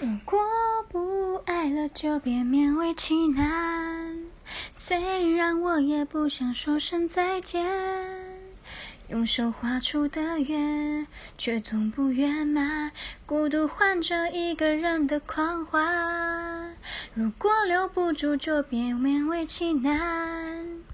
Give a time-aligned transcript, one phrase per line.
[0.00, 0.40] 如果
[0.88, 4.18] 不爱了就别勉为其难。
[4.72, 7.62] 虽然我也不想说声再见
[9.10, 12.92] 用手画出的圆却总不圆满。
[13.26, 16.74] 孤独患者一个人的狂欢
[17.12, 20.90] 如果留不住就别勉为其难。